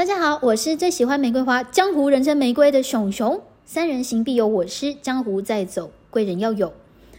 [0.00, 3.42] 大家好，我是最喜欢玫瑰花、江湖人称玫瑰的熊熊。
[3.66, 6.72] 三人行必有我师，江湖在走，贵人要有。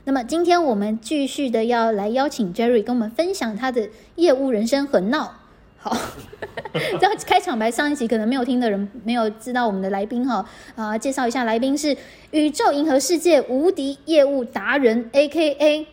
[0.06, 5.32] 那么今天我们继续的要来邀请 Jerry 跟我们分享他的业务人生很闹。
[5.78, 5.96] 好，
[6.74, 10.44] 这样开场白上一集可能没有听的人没有知道我们的来宾哈
[10.76, 11.96] 啊，介绍一下来宾是
[12.32, 15.88] 宇宙银河世界无敌业务达人 A K A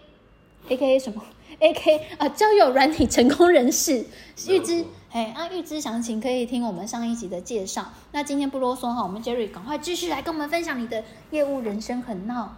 [0.68, 1.22] A K A 什么
[1.58, 4.06] A K 啊交友软体成功人士
[4.48, 4.86] 预知。
[5.10, 7.86] 哎，啊，预知详情可以听我们上一集的介绍。
[8.12, 12.56] 那今天不啰嗦哈，我们 Jerry 赶快继续来跟我们分享你的业务人生很闹。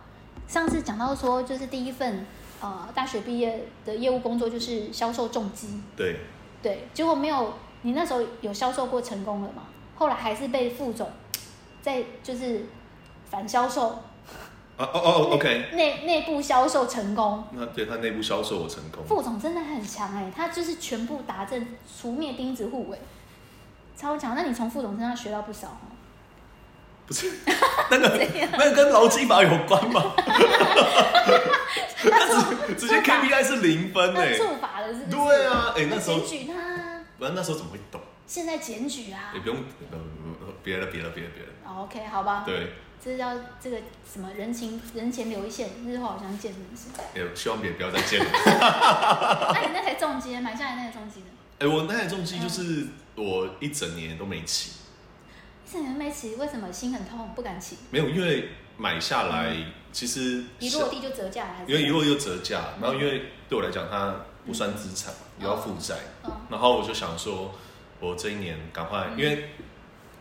[0.49, 2.27] 上次讲到说，就是第一份
[2.61, 5.81] 呃大学毕业的业务工作就是销售重机。
[5.97, 6.17] 对。
[6.61, 9.63] 对，结果没有，你那时候有销售过成功了吗？
[9.95, 11.09] 后来还是被副总
[11.80, 12.67] 在就是
[13.30, 13.97] 反销售。
[14.80, 19.05] 哦哦哦，OK，内内部销售成功，那对他内部销售我成功。
[19.07, 21.66] 副总真的很强哎，他就是全部达阵，
[22.01, 22.98] 除灭钉子户哎，
[23.97, 24.35] 超强。
[24.35, 25.93] 那你从副总身上学到不少哦。
[27.07, 27.30] 不是，
[27.90, 28.09] 那个
[28.57, 30.13] 那个跟劳基法有关吗？
[30.16, 30.32] 他
[32.27, 35.01] 直直接 KPI 是零分哎，处罚的是？
[35.10, 38.01] 对啊，哎那时候检举他，不然那时候怎么会懂？
[38.31, 39.57] 现在检举啊，也不用，
[40.63, 41.83] 别了别了别了别了。
[41.83, 42.45] OK，好吧。
[42.47, 42.75] 对。
[43.03, 43.79] 这叫这个
[44.09, 46.91] 什么人情人前留一线，日后好像见面是。
[47.19, 48.31] 也希望别不要再见了。
[49.53, 51.27] 那你那台重机买下来那台重机呢？
[51.59, 52.87] 哎，我那台重机就是
[53.17, 54.75] 我一整年都没骑。
[55.67, 57.79] 一整年没骑，为什么心很痛不敢骑？
[57.91, 59.57] 没有，因为买下来
[59.91, 62.75] 其实一落地就折价，还是因为一落地就折价。
[62.81, 64.15] 然后因为对我来讲，它
[64.47, 65.97] 不算资产，也要负债。
[66.51, 67.55] 然后我就想说，
[68.00, 69.50] 我这一年赶快，因为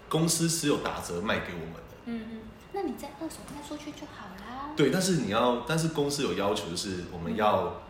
[0.10, 1.96] 公司是有打折卖给我们的。
[2.06, 2.42] 嗯嗯。
[2.74, 4.72] 那你在二手卖出去就好啦。
[4.76, 7.82] 对，但是你要，但是公司有要求，就是我们要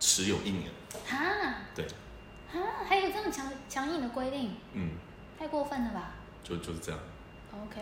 [0.00, 0.70] 持有一年。
[1.06, 1.16] 哈？
[1.74, 1.86] 对。
[2.50, 2.58] 哈？
[2.88, 4.54] 还有这么强强硬的规定？
[4.72, 4.90] 嗯。
[5.38, 6.14] 太过分了吧？
[6.42, 7.00] 就就是这样。
[7.52, 7.80] OK。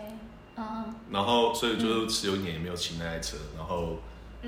[0.56, 0.94] 嗯。
[1.10, 4.00] 然后，所以就是持有一年也没有骑那台车，然后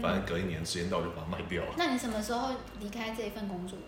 [0.02, 1.70] 反正隔一年时间到就把它卖掉了。
[1.78, 2.50] 那你什么时候
[2.80, 3.78] 离开这一份工作？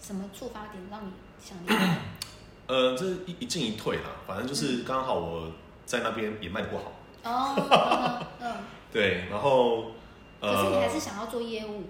[0.00, 1.98] 什么触发点让你想离开？
[2.66, 5.52] 呃，这一一进一退啦，反正就是刚好我
[5.84, 6.92] 在那边也卖的不好。
[7.24, 8.54] 哦，嗯，
[8.92, 9.92] 对，然后，
[10.40, 11.84] 可是你还是想要做业务，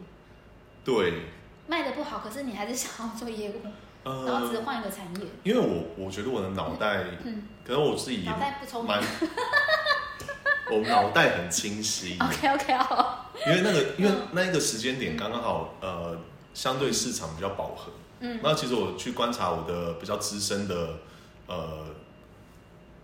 [0.85, 1.27] 对，
[1.67, 3.61] 卖的不好，可是你还是想要做业务，
[4.05, 5.27] 然后只换一个产业。
[5.43, 8.95] 因为我我觉得我的脑袋，嗯，可能我自己脑袋不聪明，
[10.71, 12.17] 我脑袋很清晰。
[12.21, 16.19] OK OK 好，因为那个因为那一个时间点刚刚好，呃，
[16.53, 21.01] 相对市场比较饱和，嗯，那其实我去观察我的比较资深的，
[21.47, 21.87] 呃。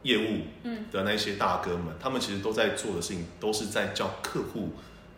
[0.03, 0.47] 业务
[0.91, 4.71] 的那些大哥们，他们其实都在做的事情，都是在叫客户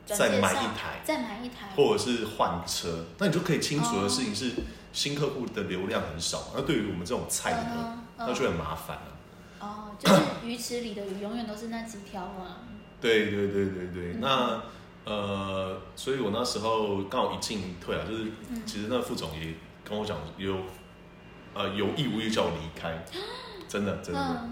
[0.04, 3.04] 再买一台，再买一台，或者是换车。
[3.18, 4.50] 那你就可以清楚的事情是，
[4.92, 6.50] 新客户的流量很少。
[6.56, 9.02] 那对于我们这种菜的，那就很麻烦了。
[9.60, 12.56] 哦，就是鱼池里的鱼永远都是那几条嘛。
[13.00, 14.60] 对对对对对，那
[15.04, 18.24] 呃，所以我那时候刚好一进一退啊，就是
[18.66, 19.54] 其实那副总也
[19.92, 20.56] 跟我讲，有
[21.54, 23.04] 呃有意无意叫我离开，
[23.68, 24.48] 真的真的。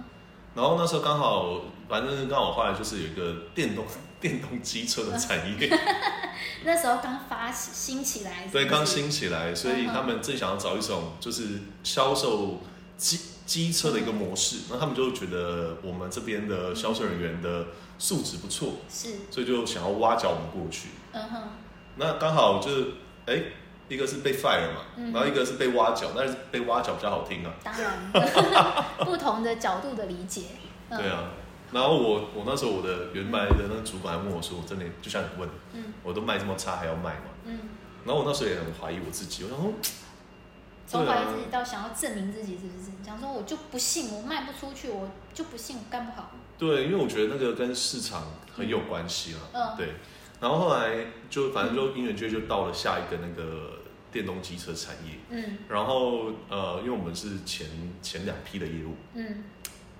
[0.55, 3.87] 然后那时候刚好，反正刚好后来就是有一个电动
[4.21, 5.71] 电动机车的产业，
[6.65, 12.61] 那时候刚发兴起来，对，刚兴起来，所以他们正想要找一种就是销售
[12.99, 17.67] 机机车的一个模式，那他们就觉得我们这边的销售人员的
[17.99, 20.89] 素质不错，是，所以就想要挖角我们过去。
[21.13, 21.43] 嗯哼，
[21.97, 22.87] 那刚好就是
[23.27, 23.43] 哎。
[23.91, 27.53] 一个是被 fire 嘛，然后一个是被挖角，但是被挖角比较好听啊。
[27.65, 27.99] 当然，
[29.05, 30.43] 不同的角度的理解。
[30.89, 31.31] 对啊，
[31.73, 35.49] 然后我我那时候我的原来的那个主管还问我说：“我真的就像你问，
[36.05, 37.59] 我都卖这么差还要卖吗？”嗯。
[38.05, 39.73] 然后我那时候也很怀疑我自己，我想说，
[40.87, 42.93] 从怀疑自己到想要证明自己，是不是？
[43.05, 46.31] 想说我就不信我卖不出去，我就不信我干不好。
[46.57, 48.23] 对，因为我觉得那个跟市场
[48.57, 49.41] 很有关系了。
[49.53, 49.77] 嗯。
[49.77, 49.95] 对。
[50.41, 53.80] 然后后来就反正就音乐剧就到了下一个那个。
[54.13, 57.67] 电动机车产业，嗯，然后呃，因为我们是前
[58.03, 59.45] 前两批的业务，嗯，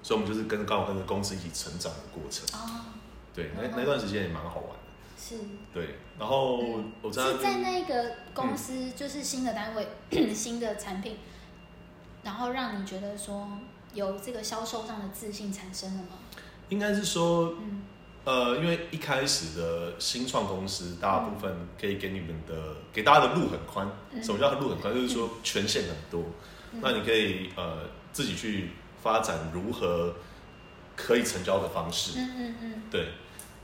[0.03, 2.87] 所以我们就是跟刚好跟着公司一起成长的过程，哦，
[3.35, 4.77] 对，那那段时间也蛮好玩的，
[5.17, 5.37] 是，
[5.73, 6.59] 对，然后
[7.03, 9.87] 我在在那个公司就是新的单位
[10.35, 11.17] 新的产品，
[12.23, 13.49] 然后让你觉得说
[13.95, 16.19] 有这个销售上的自信产生了吗？
[16.69, 17.83] 应该是说，嗯。
[18.25, 23.91] 呃，因为一开始的新创公司，大部分可以给你们的，给大家的路很宽。
[24.23, 24.95] 什么叫路很宽？
[24.95, 26.25] 就是说权限很多。
[26.83, 27.79] 那你可以呃
[28.13, 28.71] 自己去
[29.03, 30.15] 发展如何
[30.95, 32.19] 可以成交的方式。
[32.19, 32.83] 嗯嗯嗯。
[32.91, 33.09] 对。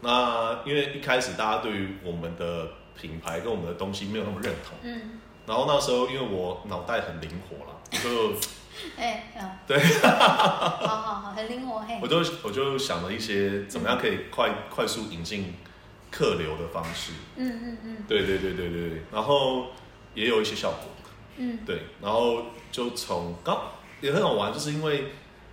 [0.01, 2.69] 那因为一开始大家对于我们的
[3.01, 4.79] 品牌跟我们的东西没有那么认同。
[4.83, 5.21] 嗯。
[5.47, 8.33] 然后那时候因为我脑袋很灵活了，就
[8.97, 12.09] 哎，啊，对，好好好，很灵活嘿我。
[12.09, 15.55] 就我就想了一些怎么样可以快快速引进
[16.11, 17.13] 客流的方式。
[17.37, 19.69] 嗯嗯嗯对对对对对对，然后
[20.15, 20.91] 也有一些效果。
[21.39, 23.61] 嗯对，然后就从刚
[24.01, 25.13] 也很好玩，就是因为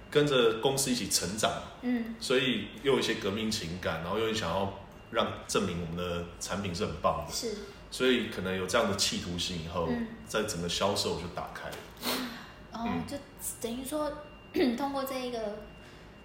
[0.09, 4.79] 跟着公司一起成长，嗯所以又有一些革命情感，然后又想要
[5.11, 7.57] 让证明我们的产品是很棒的，是
[7.91, 11.75] 所以可能有这样的企图心以后，嗯在整个销售就打开了。
[13.07, 13.17] 就
[13.61, 14.11] 等于说
[14.77, 15.39] 通过这一个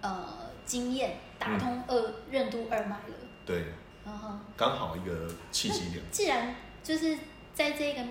[0.01, 0.27] 呃
[0.65, 3.15] 经验打通二任督二脉了。
[3.45, 3.65] 对，
[4.05, 6.03] 然后，刚好一个契机点。
[6.11, 7.17] 既然就是
[7.53, 8.01] 在这个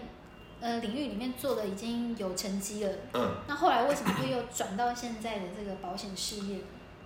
[0.60, 6.58] 呃领域里面做的已经有成绩了，嗯，那后来为什么会又转到现在的这个保险事业？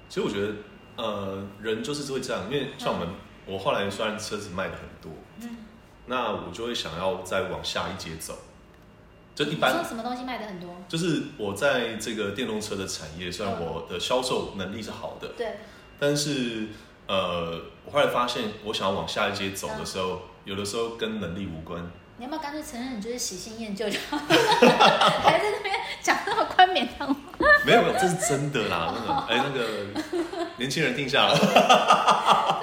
[0.09, 0.55] 其实我觉得，
[0.97, 3.09] 呃，人就是会这样，因为像我们，
[3.47, 5.59] 我后来虽然车子卖的很多，嗯，
[6.07, 8.37] 那我就会想要再往下一阶走。
[9.35, 10.77] 就一你说般，什么东西卖的很多？
[10.89, 15.59] 就是我在这个电动车的产业，虽然嗯我的销售能力是好的，对，
[15.99, 16.69] 但是
[17.07, 21.91] 呃，我后来发现，我想要往下一阶走的时候，有的时候跟能力无关。
[22.19, 24.19] 你要不要干脆承认你就是喜新厌旧就好？
[24.29, 27.17] 还在那边讲那么冠冕堂皇？
[27.67, 28.95] 没有没有，这是真的啦。
[28.95, 29.67] 那个，哎，那个
[30.59, 31.35] 年轻人定下了。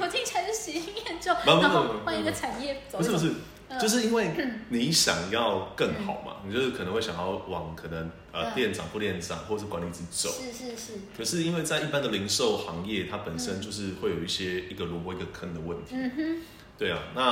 [0.00, 2.98] 我听起来是喜新厌旧，然后换一个产业走走。
[2.98, 3.36] 不是不是，嗯
[3.80, 4.30] 就是因为
[4.70, 8.54] 你想要更好嘛，你就是可能会想要往可能呃嗯。
[8.54, 10.30] 店长、副店长或是管理职走。
[10.30, 15.94] 是是是，可是因为在一般的零售行业，它本身就是会有一些一个萝卜一个坑的问题。
[15.94, 16.42] 嗯哼，
[16.78, 17.22] 对啊，那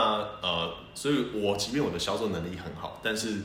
[0.43, 3.43] 呃，所以我即便我的销售能力很好，但是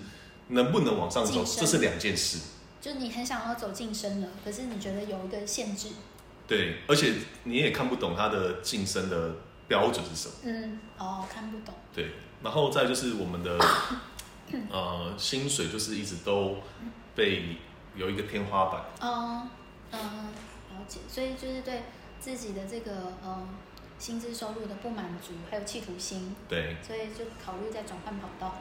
[0.49, 2.39] 能不能往上走，这是两件事。
[2.81, 5.89] 就你很想要走晋升了，可是你觉得有一个限制，
[6.47, 9.35] 对，而且你也看不懂它的晋升的
[9.71, 10.33] 标准是什么。
[10.43, 12.11] 嗯，哦，看不懂，对，
[12.43, 13.57] 然后再就是我们的
[14.69, 16.57] 呃薪水就是一直都
[17.15, 17.55] 被
[17.95, 18.81] 有一个天花板。
[18.99, 19.47] 哦，
[19.91, 19.99] 嗯，
[20.71, 21.83] 了解，所以就是对
[22.19, 22.91] 自己的这个
[23.23, 23.47] 呃
[23.97, 28.55] 薪资收入的不满足，还有企图心，对，所以就考虑再转换跑道。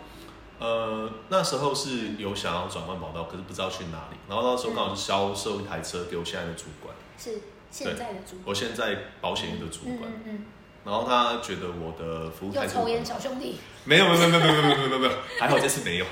[0.61, 4.17] 呃，那时候是有想要转换跑道，可是不知道去哪里。
[4.29, 7.41] 然后那时候刚好是销售一台车给我现在的主管，是
[7.71, 10.13] 现在的主管，我现在保险业的主嗯管。
[10.13, 10.45] 嗯嗯，
[10.85, 16.07] 然后他觉得我的服务态度，有抽烟小兄弟，没有没有没有没有没有没有没有没有，还好这次没有。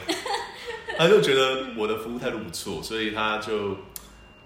[0.99, 3.76] 他就觉得我的服务态度不错，所以他就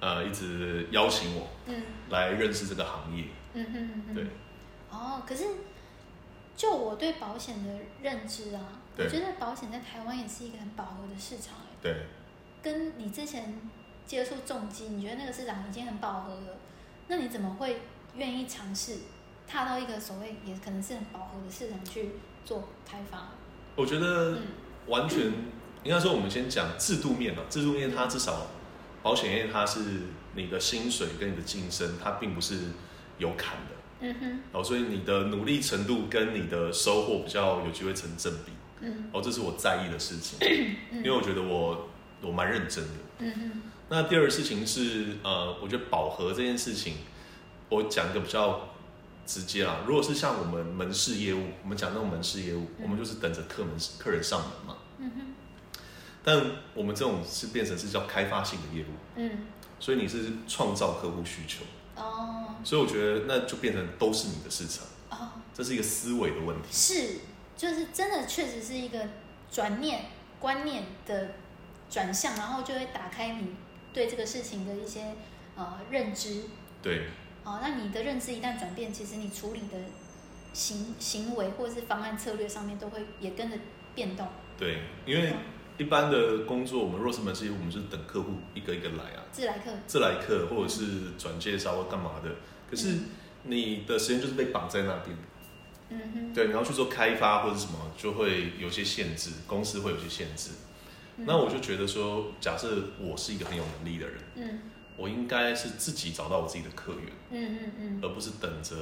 [0.00, 3.24] 呃一直邀请我嗯来认识这个行业。
[3.54, 4.14] 嗯嗯嗯。
[4.14, 4.26] 对。
[4.90, 5.44] 哦，可是
[6.56, 7.70] 就我对保险的
[8.02, 8.60] 认知啊，
[8.98, 11.54] 我觉得保险在台湾也是一个很饱和的市场。
[11.82, 11.94] 对。
[12.62, 13.58] 跟你之前
[14.06, 16.58] 接触重疾，你觉得那个市场已经很饱和了，
[17.08, 17.80] 那你怎么会
[18.14, 18.98] 愿意尝试？
[19.52, 22.12] 踏到一个所谓也可能是很饱和的市场去
[22.43, 23.28] 做开发？
[23.76, 24.38] 我觉得嗯。
[24.88, 25.32] 完全
[25.84, 27.43] 应该说，我们先讲制度面嘛。
[27.49, 28.49] 制度面它至少
[29.00, 29.78] 保险业它是
[30.34, 32.58] 你的薪水跟你的晋升，它并不是
[33.19, 33.76] 有砍的。
[34.00, 38.52] 嗯哼，哦，所以你的努力程度跟你的收获比较有机会成正比。
[38.81, 39.10] 嗯。
[39.12, 40.37] 哦，这是我在意的事情，
[40.90, 41.88] 因为嗯我觉得我
[42.22, 42.90] 我蛮认真的。
[43.19, 46.94] 嗯哼，那第二个事情是，呃，我觉得饱和这件事情，
[47.69, 48.69] 我讲一个比较
[49.26, 49.80] 直接啦。
[49.86, 54.76] 如果是像我们门市业务，我们讲那种门市业务，我们就是等着客门客人上门嘛。
[54.98, 55.20] 嗯哼，
[56.22, 56.40] 但
[56.74, 58.86] 我们这种是变成是叫开发性的业务，
[59.16, 59.46] 嗯，
[59.80, 61.64] 所以你是创造客户需求，
[61.96, 66.69] 哦所以我觉得那就变成都是你的市场，哦，这是一个思维的问题。
[66.70, 67.19] 是，
[67.56, 69.08] 就是真的确实是一个
[69.50, 70.05] 转念
[70.38, 71.32] 观念的
[71.91, 73.56] 转向，然后就会打开你
[73.93, 75.14] 对这个事情的一些
[75.56, 76.44] 呃认知。
[76.81, 77.08] 对
[77.44, 79.79] 哦，那你的认知一旦转变，其实你处理的
[80.53, 83.56] 行行为或者是方案策略上面都会也跟着
[83.94, 84.27] 变动。
[84.58, 85.34] 对，因为
[85.79, 89.25] 一般的工作，我们若是门其实，我们就是等客户一个一个来啊。
[89.32, 92.31] 自来客，自来客或者是转介绍或干嘛的，
[92.70, 92.99] 可是
[93.44, 95.17] 你的时间就是被绑在那边，
[95.89, 100.51] 嗯哼，对，你要去做开发或者什么，就会有些限制，公司会有些限制。
[101.17, 104.61] 嗯那我就觉得说，假设我是一个很有能力的人，嗯
[105.02, 108.76] 我应该是自己找到我自己的客源，嗯嗯嗯，而不是等着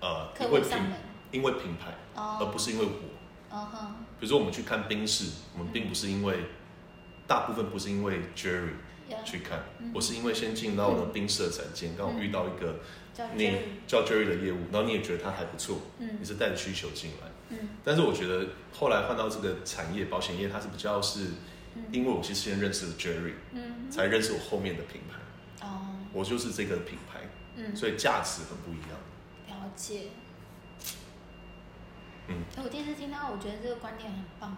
[0.00, 0.84] 呃客因为品户
[1.30, 2.90] 因为品牌，哦，而不是因为我。
[3.48, 6.38] 哦哈，比如说我们去看冰室，我们并不是因为
[7.28, 8.70] 大部分不是因为 Jerry
[9.24, 12.80] 去看嗯，我是因为先进到了冰室的展间，刚好遇到一个
[13.14, 16.18] 叫你 Jerry，叫 Jerry 的业务，然后你也觉得他还不错，嗯。
[16.20, 17.28] 你是带着需求进来。
[17.50, 17.68] 嗯。
[17.84, 21.20] 但是我觉得后来换到这个产业保险业，它是比较是
[21.74, 21.84] 嗯。
[21.92, 25.18] 因为我其实先认识了 Jerry，嗯，才认识我后面的品牌，
[25.62, 27.20] 哦，我就是这个品牌，
[27.56, 28.98] 嗯，所以价值很不一样。
[29.48, 30.08] 了解。
[32.28, 34.56] 嗯，哎，我第一次听到，我觉得这个观点很棒。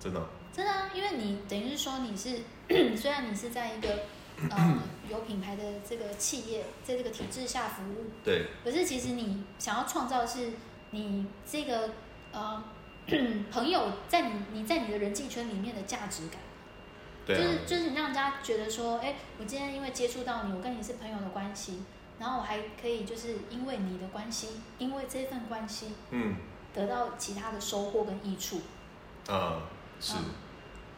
[0.00, 2.40] 真的，真的啊，因为你等于是说你是
[2.96, 4.06] 虽然你是在一个
[4.50, 10.52] 呃 有品牌的这个企业，在这个体制下服务，对，可是其实你想要创造的是
[10.90, 11.90] 你这个
[12.32, 12.64] 呃
[13.52, 16.40] 朋友在你你在你的人际圈里面的价值感。
[17.26, 21.82] 对啊，就是就是你让人家觉得说，哎，我今天因为接触到你，我跟你是朋友的关系，
[22.18, 24.48] 然后我还可以就是因为你的关系，
[24.78, 26.36] 因为这份关系，嗯，
[26.74, 28.60] 得到其他的收获跟益处。
[29.28, 29.62] 啊，
[30.00, 30.14] 是，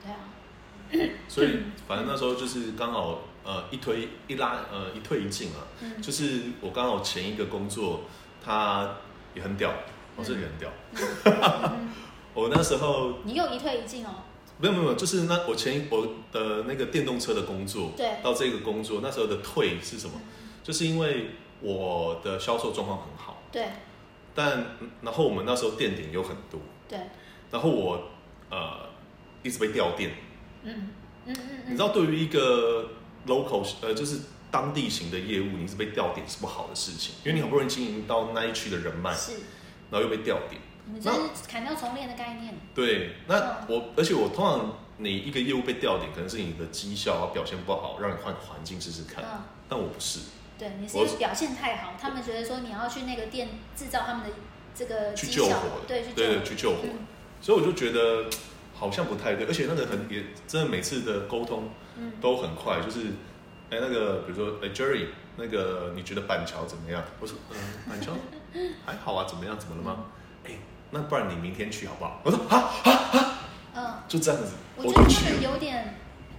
[0.03, 6.01] 对啊， 所以反正那时候就是刚好呃一推一拉呃一退一进啊，嗯。
[6.01, 8.01] 就是我刚好前一个工作
[8.43, 8.97] 他
[9.35, 9.71] 也很屌，
[10.17, 11.91] 我这里很屌，嗯。
[12.35, 14.11] 我那时候你又一退一进哦，
[14.59, 18.23] 没有没有就是那我前一我的那个电动车的工作，对。
[18.23, 20.21] 到这个工作那时候的退是什么？
[20.63, 21.31] 就是因为
[21.61, 23.67] 我的销售状况很好，对。
[24.35, 26.99] 但然后我们那时候店点有很多，对，
[27.53, 28.11] 然后我
[28.51, 28.89] 呃
[29.45, 30.11] 一直被调店，
[30.65, 30.91] 嗯
[31.27, 32.89] 嗯嗯你知道对于一个
[33.29, 34.19] local 呃就是
[34.51, 39.35] 当地型的业务，你一直被调点是不好的事情，因为你好不容易经营到那一区的人脉，是，
[39.91, 40.61] 然后又被调点。
[40.87, 49.25] 你这是砍掉重练的概念，对，那我而且我通常你一个业务被调点，可能是你的绩效啊表现不好，让你换环境试试看。
[49.25, 50.21] 嗯，但我不是，
[50.59, 54.31] 对，你是我因为表现太好，他们觉得说你要去那个店制造他们的
[54.75, 56.79] 这个去救火的，对，去救对火去救火。
[56.85, 57.07] 嗯
[57.41, 58.31] 所以我就觉得
[58.73, 63.01] 好像不太对，而且那个很也真的每次的沟通嗯都很快，就是
[63.69, 67.05] 哎那个比如说哎 Jerry，那个你觉得板桥怎么样？
[67.21, 68.13] 我说嗯板桥
[68.87, 69.59] 还好啊，怎么样？
[69.59, 70.07] 怎么了吗？
[70.07, 70.24] 哎
[70.95, 72.21] 那不然你明天去好不好？
[72.25, 73.39] 我说啊啊啊
[73.75, 73.95] 嗯。
[74.09, 75.43] 就这样子，我觉得他们。
[75.43, 75.97] 有点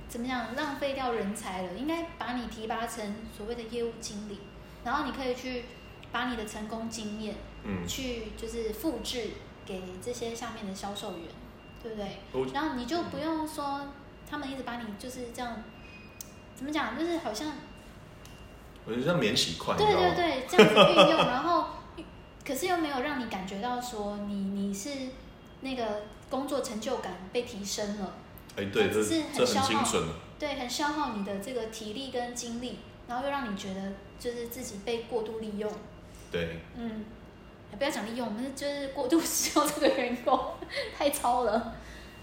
[0.07, 1.74] 怎么讲，浪费掉人才了。
[1.74, 4.39] 应该把你提拔成所谓的业务经理，
[4.85, 5.65] 然后你可以去
[6.12, 9.31] 把你的成功经验嗯，去就是复制
[9.65, 11.27] 给这些下面的销售员，
[11.83, 12.51] 对不对？
[12.53, 13.88] 然后你就不用说
[14.29, 15.63] 他们一直把你就是这样，
[16.55, 17.51] 怎么讲，就是好像
[18.85, 20.15] 我觉得像免洗筷，你对对？
[20.15, 21.65] 对，这样子运用，然后
[22.45, 24.89] 可是又没有让你感觉到说你你是
[25.61, 28.13] 那个工作成就感被提升了。
[28.55, 30.09] 哎，对，这只是很消耗很精准。
[30.37, 33.81] 对，很消耗你的这个体力跟精力，然后又让你觉得
[34.19, 35.71] 就是自己被过度利用。
[36.31, 37.05] 对，嗯，
[37.77, 40.39] 不要讲利用，我们就是过度使用这个员工，
[40.97, 41.73] 太超了。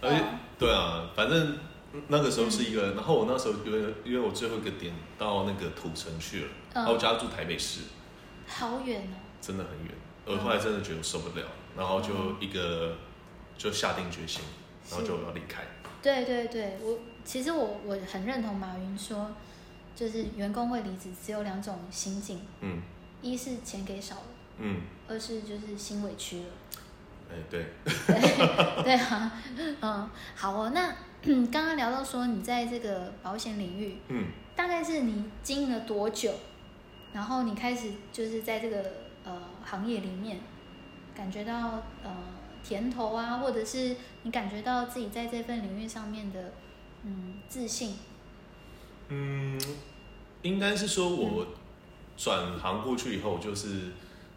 [0.01, 1.59] 而且嗯对啊，反正
[2.09, 7.81] 那个时候是一个，然后我那时候因为因为我最后一个点到那个土城去了，嗯然后我家住台北市，
[8.47, 9.17] 好远哦。
[9.41, 11.45] 真的很远，嗯我后来真的觉得我受不了，
[11.77, 12.97] 然后就一个
[13.59, 14.43] 就下定决心，
[14.91, 15.63] 然后就要离开。
[16.03, 19.31] 对对对，我其实我我很认同马云说，
[19.95, 22.81] 就是员工会离职只有两种心境，嗯
[23.21, 24.23] 一是钱给少了，
[24.59, 26.47] 嗯，二是就是心委屈了。
[27.31, 29.33] 哎对， 对对啊，
[29.81, 30.73] 嗯，好哦。
[30.75, 36.33] 那 刚刚聊到说你在这个保险领域，嗯大概是你经营了多久？
[37.13, 38.85] 然后你开始就是在这个
[39.25, 40.41] 呃行业里面
[41.15, 42.17] 感觉到呃
[42.65, 46.53] 甜头啊，或者是你感觉到自己在这份领域上面的
[47.05, 47.97] 嗯自信。
[49.09, 49.61] 嗯，
[50.43, 51.47] 应该是说我
[52.17, 53.93] 转行过去以后，就是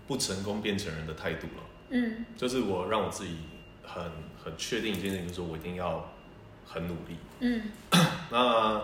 [0.08, 1.64] 不成功变成人的态度了。
[1.90, 3.38] 嗯就是我让我自己
[3.84, 4.04] 很
[4.44, 6.12] 很确定一件事情，就是我一定要
[6.66, 7.16] 很努力。
[7.40, 7.62] 嗯
[8.32, 8.82] 那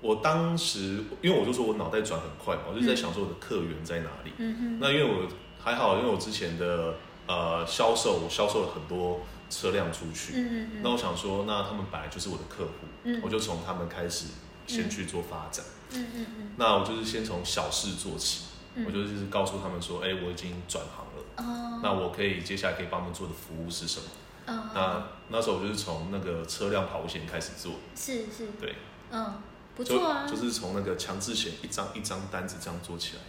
[0.00, 4.30] 我当时，因为我就说我脑袋转很快嘛，我就在想说我的客源在哪里。
[4.38, 5.26] 嗯哼那因为我
[5.64, 6.94] 还好，因为我之前的
[7.26, 10.34] 呃销售，我销售了很多车辆出去。
[10.36, 14.26] 嗯嗯那我想说，那他们本来就是我的客户，嗯我就从他们开始
[14.66, 15.64] 先去做发展。
[15.92, 18.44] 嗯嗯嗯那我就是先从小事做起，
[18.74, 21.22] 嗯我就是告诉他们说，哎、我已经转行了。
[21.36, 24.06] 哦那我可以接下来可以帮他们做的服务是什么？
[24.46, 28.74] 嗯那那时候我就是从那个车辆保险开始做，是是对，
[29.10, 29.34] 嗯
[29.74, 33.22] 不就错啊，就是从那个强制险一张一张单子这样做起来。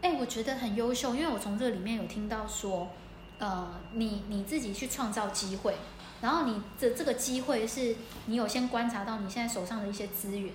[0.00, 2.88] 哎、我觉得很优秀，因为我从这里面有听到说，
[3.38, 5.74] 呃，你你自己去创造机会，
[6.20, 10.52] 然后你的这个机会是你有先观察到你现在手上的一些资源，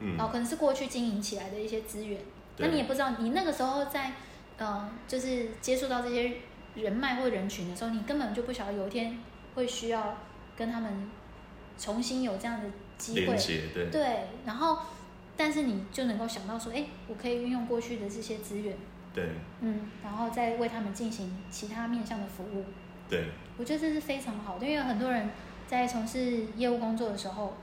[0.00, 2.20] 嗯然后可能是过去经营起来的一些资源，
[2.58, 4.12] 那你也不知道你那个时候在
[4.58, 6.36] 呃，就是接触到这些
[6.74, 9.18] 人脉或人群的时候，你根本就不晓得有一天
[9.54, 10.16] 会需要
[10.56, 11.10] 跟他们
[11.78, 13.36] 重新有这样的机会
[13.74, 13.90] 对。
[13.90, 14.78] 对，然后
[15.36, 18.76] 但是你就能够想到说，哎，我可以运用过去的这些资源。
[19.14, 22.64] 对嗯，然后再为他们进行其他面向的服务，
[23.08, 25.30] 对，我觉得这是非常好的，因为很多人
[25.66, 27.56] 在从事业务工作的时候，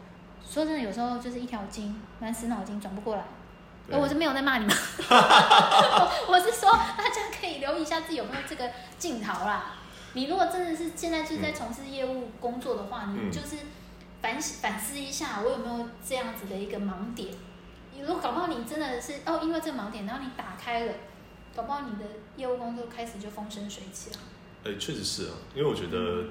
[0.44, 3.24] 说真的，有时候就是一条筋，满死脑筋转不过来。
[3.86, 4.74] 对呃我是没有在骂你们，
[6.28, 9.76] 我是说大家可以留意一下自己有没有这个镜头啦。
[10.14, 13.58] 你如果真的是现在就是在从事业务工作的话，嗯你就是
[14.22, 17.30] 反省反思一下，我有没有这样子的一个盲点？
[18.02, 20.94] 如果搞不好你真的是哦，因为这个盲点，然后你打开了，
[21.56, 24.18] 搞不好你的业务工作开始就风生水起了。
[24.66, 26.26] 哎，确实是啊，因为我觉得，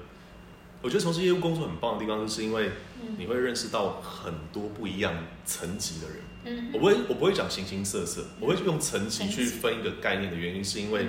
[0.80, 2.70] 我觉得从事业务工作很棒的地方，就是因为
[3.16, 5.14] 你会认识到很多不一样
[5.44, 6.18] 层级的人。
[6.44, 11.06] 嗯，我不会，我不会讲形形色色，我会用层级去分一个概念的原因，是因为，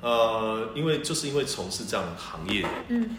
[0.00, 3.16] 呃，因为就是因为从事这样的行业，嗯，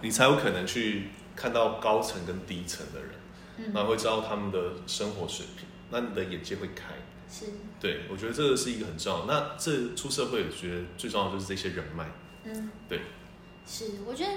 [0.00, 3.10] 你才有可能去看到高层跟低层的人，
[3.56, 6.94] 嗯，然后会知道他们的生活水平，那你的眼界会开。
[7.30, 7.46] 是，
[7.78, 9.26] 对，我觉得这个是一个很重要。
[9.26, 12.10] 那这出社会，我觉得最重要的就是这些人脉。
[12.44, 13.02] 嗯，对。
[13.64, 14.32] 是，我觉得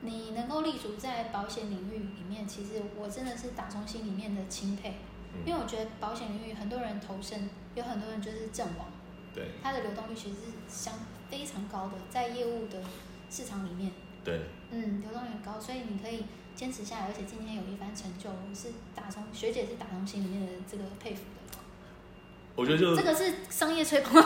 [0.00, 4.94] 你能够立足在保险领域里面，其实我真的是打从心里面的钦佩。
[5.46, 8.90] 因为我觉得保险领域很多人投身，有很多人就是阵亡，
[9.32, 10.92] 对，它的流动率其实是相
[11.30, 12.82] 非常高的，在业务的
[13.30, 13.92] 市场里面，
[14.24, 14.40] 对，
[14.72, 16.24] 嗯，流动率很高，所以你可以
[16.60, 21.58] 坚持下来，而且今天有一番成就，我是打从学姐是打从心里面的这个佩服的。
[22.54, 24.22] 我觉得就这个是商业吹捧，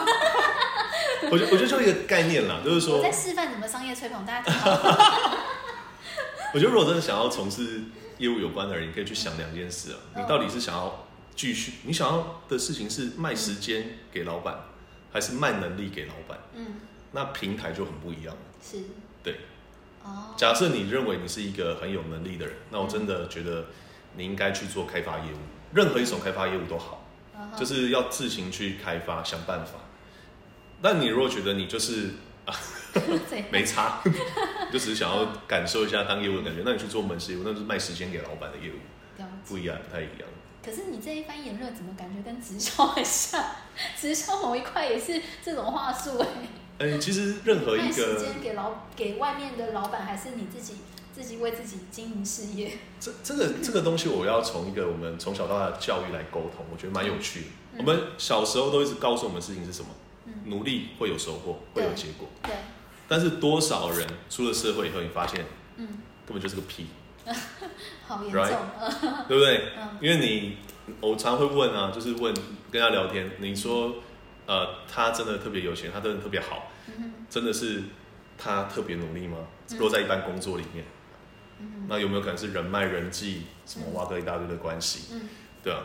[1.30, 4.52] 我觉我觉得就一个概念啦，就是说我在示范怎么商业吹捧，大家。
[6.52, 7.84] 我觉得如果真的想要从事。
[8.16, 9.98] 业务有关的人，你可以去想两件事啊。
[10.14, 14.56] 你到底是想要继续，你想要的事情是卖时间给老板，
[15.12, 16.38] 还是卖能力给老板？
[16.54, 16.76] 嗯，
[17.10, 18.40] 那平台就很不一样了。
[18.62, 18.84] 是，
[19.24, 19.40] 对。
[20.04, 20.32] 哦。
[20.36, 23.66] 假设你认为你是一个很有能力的人，那我真的觉得
[24.16, 25.38] 你应该去做开发业务，
[25.74, 27.04] 任何一种开发业务都好，
[27.56, 29.72] 就是要自行去开发，想办法。
[30.80, 32.10] 但你如果觉得你就是
[32.44, 32.54] 啊。
[33.50, 34.00] 没差，
[34.72, 36.62] 就只是想要感受一下当业务的感觉。
[36.64, 38.76] 那你去做门市业务，那就是卖时间给老板的业务，
[39.48, 40.28] 不一样，不太一样。
[40.64, 43.44] 可是你这一番言论，怎么感觉跟直销很像？
[44.00, 46.26] 直销某一块也是这种话术哎。
[46.78, 50.74] 嗯，其实任何一个时间给老给外面的老板，还是你自己
[51.14, 52.78] 自己为自己经营事业。
[52.98, 57.46] 这这个这个东西，我要从一个我们从小到大的教育来沟通，我觉得蛮有趣的。
[57.78, 59.88] 我们小时候都一直告诉我们事情是什么？
[60.46, 62.28] 努力会有收获，会有结果。
[62.42, 62.52] 对。
[63.06, 65.44] 但是多少人出了社会以后，你发现，
[65.76, 65.86] 嗯，
[66.26, 66.86] 根本就是个屁，
[68.06, 68.42] 好严重，
[69.28, 69.72] 对不对？
[69.78, 70.56] 嗯，因为你，
[71.00, 72.34] 我常会问啊，就是问
[72.70, 73.96] 跟他聊天，你说，
[74.46, 76.70] 呃，他真的特别有钱，他真的特别好，
[77.30, 77.82] 真的是
[78.36, 79.38] 他特别努力吗？
[79.78, 80.84] 落在一般工作里面，
[81.88, 85.14] 那有没有可能是人脉、人际什么挖个一大堆的关系？
[85.14, 85.28] 嗯，
[85.62, 85.80] 对啊。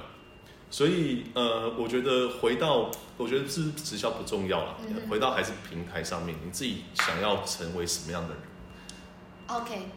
[0.72, 4.78] 所以，呃，我觉得回到，我觉得是直销不重要了，
[5.10, 8.43] 回到还是平台上面，你自己想要成为什么样的人
[9.48, 9.88] ？OK，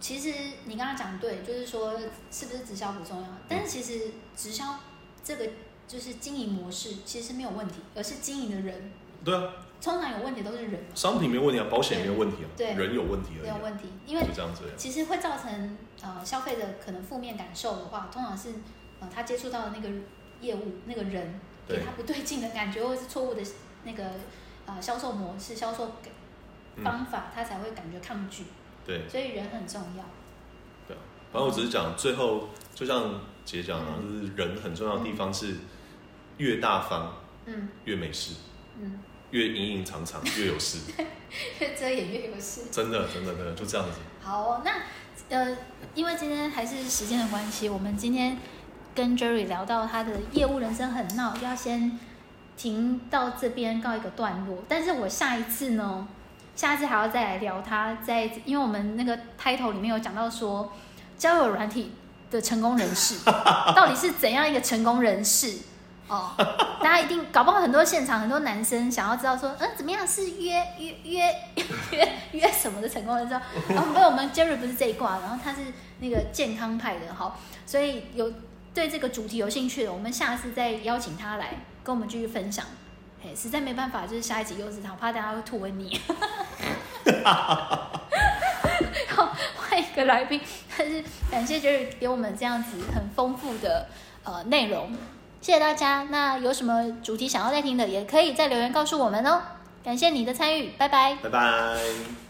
[0.00, 0.32] 其实
[0.64, 4.80] 你刚刚讲对，就是说是不是直销不重要，但是其实直销
[5.22, 5.50] 这个
[5.86, 8.92] 就是经营模式其实是没有问题，而是经营的人。
[9.24, 10.84] 对啊，通常有问题都是人。
[10.94, 13.42] 商品没有问题啊，保险没有问题啊，对，人有问题而已。
[13.42, 18.50] 没有问题，因为这样子，其实会造成呃消费者可能负面感受的话，通常是。
[18.98, 19.90] 呃，他接触到的那个
[20.40, 23.42] 业务那个人给他不对劲的感觉，或者是错误的
[23.84, 24.12] 那个
[24.64, 25.92] 呃销售模式、销售
[26.82, 28.44] 方法，他才会感觉抗拒。
[28.86, 30.04] 对，所以人很重要。
[30.88, 30.96] 对，
[31.30, 35.54] 反正我只是讲最后，就像姐讲啊，就是人很重要的地方是
[36.36, 37.12] 越大方，
[37.46, 38.34] 嗯，越没事，
[38.78, 40.92] 嗯，越隐隐藏藏 越有事，
[41.60, 42.64] 越遮掩越有事。
[42.70, 44.00] 真的，真的，真的就这样子。
[44.20, 44.72] 好，那
[45.30, 45.56] 呃，
[45.94, 48.36] 因为今天还是时间的关系，我们今天。
[48.96, 51.98] 跟 Jerry 聊到他的业务人生很闹，要先
[52.56, 54.64] 停到这边告一个段落。
[54.66, 56.08] 但是我下一次呢，
[56.54, 60.72] 下一次还要再来聊他，在因为我们那个 title 里面有讲到说
[61.18, 61.92] 交友软体
[62.30, 65.58] 的成功人士到底是怎样一个成功人士
[66.08, 66.32] 哦，
[66.80, 71.34] 大家一定搞不好很多现场很多男生想要知道说，嗯，怎么样是约约约
[71.90, 73.34] 约约什么的成功人士？
[73.68, 75.58] 然后没有，我们 Jerry 不是这一挂，然后他是
[76.00, 78.32] 那个健康派的，好，所以有。
[78.76, 82.62] 对这个主题有兴趣的，我们下次再邀请他来跟我们继续分享。
[83.22, 85.98] 嘿，实在没办法，就是下一集又是他，怕大家会吐文你。
[89.96, 90.40] 好，换一个来宾，
[90.76, 93.88] 但是感谢杰宇给我们这样子很丰富的
[94.24, 94.92] 呃内容，
[95.40, 96.06] 谢谢大家。
[96.10, 99.40] 那有什么主题想要再听的，也可以在留言告诉我们哦。
[99.82, 102.25] 感谢你的参与，拜拜，拜拜。